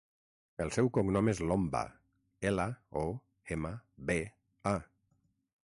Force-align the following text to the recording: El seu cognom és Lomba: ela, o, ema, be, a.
El 0.63 0.71
seu 0.77 0.87
cognom 0.97 1.29
és 1.33 1.41
Lomba: 1.51 1.81
ela, 2.51 2.67
o, 3.03 3.05
ema, 3.57 3.73
be, 4.11 4.19
a. 4.75 4.75